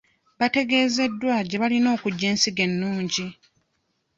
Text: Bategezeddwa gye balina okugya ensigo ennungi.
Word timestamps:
Bategezeddwa 0.39 1.35
gye 1.49 1.57
balina 1.61 1.87
okugya 1.95 2.25
ensigo 2.33 2.61
ennungi. 2.67 3.25